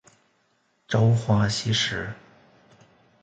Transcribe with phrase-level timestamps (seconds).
[0.87, 2.11] 朝花夕拾